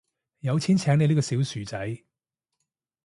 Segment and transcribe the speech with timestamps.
[0.39, 2.03] 有錢請你呢個小薯仔